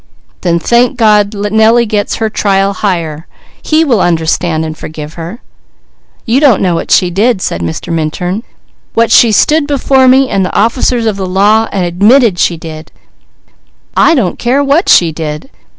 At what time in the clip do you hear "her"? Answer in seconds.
2.15-2.27, 5.13-5.43